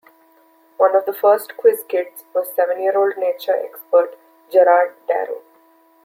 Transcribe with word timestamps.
One 0.77 0.95
of 0.95 1.05
the 1.05 1.13
first 1.13 1.55
Quiz 1.57 1.83
Kids 1.87 2.23
was 2.33 2.51
seven-year-old 2.55 3.17
nature 3.17 3.53
expert 3.55 4.17
Gerard 4.51 4.95
Darrow. 5.07 5.43